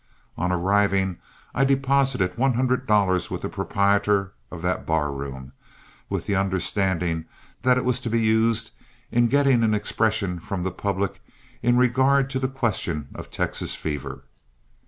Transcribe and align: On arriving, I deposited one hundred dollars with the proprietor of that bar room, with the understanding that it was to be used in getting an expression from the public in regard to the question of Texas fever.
On 0.35 0.51
arriving, 0.51 1.17
I 1.53 1.63
deposited 1.63 2.35
one 2.35 2.55
hundred 2.55 2.87
dollars 2.87 3.29
with 3.29 3.43
the 3.43 3.49
proprietor 3.49 4.33
of 4.49 4.63
that 4.63 4.83
bar 4.83 5.11
room, 5.11 5.51
with 6.09 6.25
the 6.25 6.33
understanding 6.35 7.25
that 7.61 7.77
it 7.77 7.85
was 7.85 8.01
to 8.01 8.09
be 8.09 8.19
used 8.19 8.71
in 9.11 9.27
getting 9.27 9.61
an 9.63 9.75
expression 9.75 10.39
from 10.39 10.63
the 10.63 10.71
public 10.71 11.21
in 11.61 11.77
regard 11.77 12.31
to 12.31 12.39
the 12.39 12.47
question 12.47 13.09
of 13.13 13.29
Texas 13.29 13.75
fever. 13.75 14.23